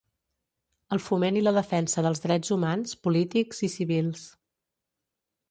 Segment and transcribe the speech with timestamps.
[0.95, 4.27] El foment i la defensa dels drets humans, polítics i civils.